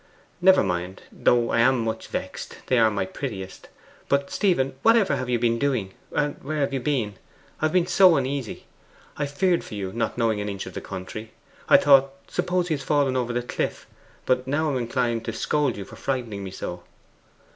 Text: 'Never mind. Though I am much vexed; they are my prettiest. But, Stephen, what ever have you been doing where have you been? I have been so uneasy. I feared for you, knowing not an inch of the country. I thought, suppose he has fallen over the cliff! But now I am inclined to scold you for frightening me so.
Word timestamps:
'Never 0.41 0.63
mind. 0.63 1.03
Though 1.11 1.51
I 1.51 1.59
am 1.59 1.81
much 1.83 2.07
vexed; 2.07 2.57
they 2.65 2.79
are 2.79 2.89
my 2.89 3.05
prettiest. 3.05 3.67
But, 4.09 4.31
Stephen, 4.31 4.73
what 4.81 4.95
ever 4.95 5.15
have 5.15 5.29
you 5.29 5.37
been 5.37 5.59
doing 5.59 5.93
where 6.09 6.57
have 6.57 6.73
you 6.73 6.79
been? 6.79 7.17
I 7.61 7.65
have 7.65 7.71
been 7.73 7.85
so 7.85 8.15
uneasy. 8.15 8.65
I 9.17 9.27
feared 9.27 9.63
for 9.63 9.75
you, 9.75 9.93
knowing 9.93 10.15
not 10.17 10.17
an 10.41 10.49
inch 10.49 10.65
of 10.65 10.73
the 10.73 10.81
country. 10.81 11.33
I 11.69 11.77
thought, 11.77 12.15
suppose 12.27 12.69
he 12.69 12.73
has 12.73 12.83
fallen 12.83 13.15
over 13.15 13.31
the 13.31 13.43
cliff! 13.43 13.85
But 14.25 14.47
now 14.47 14.69
I 14.69 14.71
am 14.71 14.77
inclined 14.79 15.23
to 15.25 15.33
scold 15.33 15.77
you 15.77 15.85
for 15.85 15.97
frightening 15.97 16.43
me 16.43 16.49
so. 16.49 16.81